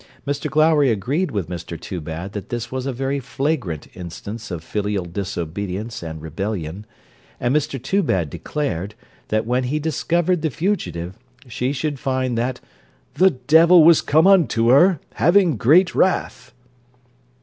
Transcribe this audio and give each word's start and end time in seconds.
Mr 0.25 0.49
Glowry 0.49 0.89
agreed 0.89 1.29
with 1.29 1.47
Mr 1.47 1.79
Toobad 1.79 2.31
that 2.31 2.49
this 2.49 2.71
was 2.71 2.87
a 2.87 2.91
very 2.91 3.19
flagrant 3.19 3.87
instance 3.95 4.49
of 4.49 4.63
filial 4.63 5.05
disobedience 5.05 6.01
and 6.01 6.19
rebellion; 6.23 6.87
and 7.39 7.55
Mr 7.55 7.79
Toobad 7.79 8.27
declared, 8.31 8.95
that 9.27 9.45
when 9.45 9.65
he 9.65 9.77
discovered 9.77 10.41
the 10.41 10.49
fugitive, 10.49 11.19
she 11.47 11.71
should 11.71 11.99
find 11.99 12.35
that 12.35 12.59
'the 13.13 13.29
devil 13.45 13.83
was 13.83 14.01
come 14.01 14.25
unto 14.25 14.69
her, 14.69 14.99
having 15.13 15.55
great 15.55 15.93
wrath.' 15.93 16.51